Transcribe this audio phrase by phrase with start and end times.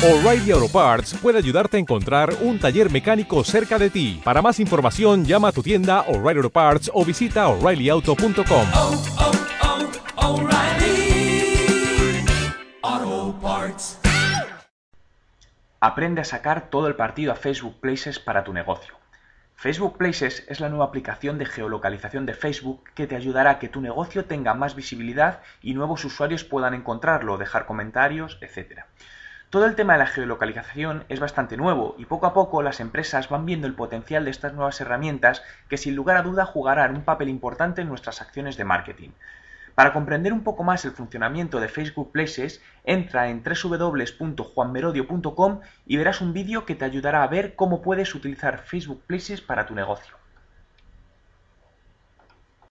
[0.00, 4.20] O'Reilly Auto Parts puede ayudarte a encontrar un taller mecánico cerca de ti.
[4.22, 8.68] Para más información, llama a tu tienda O'Reilly Auto Parts o visita oreillyauto.com.
[8.76, 9.02] oh,
[12.92, 13.98] oh, Parts.
[15.80, 18.94] Aprende a sacar todo el partido a Facebook Places para tu negocio.
[19.56, 23.68] Facebook Places es la nueva aplicación de geolocalización de Facebook que te ayudará a que
[23.68, 28.84] tu negocio tenga más visibilidad y nuevos usuarios puedan encontrarlo, dejar comentarios, etc.
[29.50, 33.30] Todo el tema de la geolocalización es bastante nuevo y poco a poco las empresas
[33.30, 37.02] van viendo el potencial de estas nuevas herramientas que sin lugar a duda jugarán un
[37.02, 39.08] papel importante en nuestras acciones de marketing.
[39.74, 46.20] Para comprender un poco más el funcionamiento de Facebook Places, entra en www.juanmerodio.com y verás
[46.20, 50.17] un vídeo que te ayudará a ver cómo puedes utilizar Facebook Places para tu negocio.